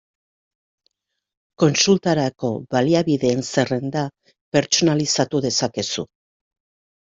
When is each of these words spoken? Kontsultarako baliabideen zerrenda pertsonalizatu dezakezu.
Kontsultarako 1.63 2.51
baliabideen 2.77 3.47
zerrenda 3.55 4.05
pertsonalizatu 4.59 5.47
dezakezu. 5.49 6.11